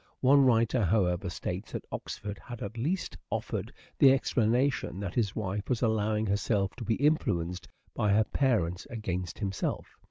One 0.21 0.43
writer, 0.45 0.83
however, 0.83 1.29
states 1.29 1.73
that 1.73 1.85
Oxford 1.91 2.39
had 2.43 2.63
at 2.63 2.75
least 2.75 3.17
offered 3.29 3.71
the 3.99 4.11
explanation 4.11 4.99
that 4.99 5.13
his 5.13 5.35
wife 5.35 5.69
was 5.69 5.83
allowing 5.83 6.25
herself 6.25 6.75
to 6.77 6.83
be 6.83 6.95
influenced 6.95 7.67
by 7.93 8.11
her 8.13 8.23
parents 8.23 8.87
against 8.89 9.37
himself. 9.37 9.99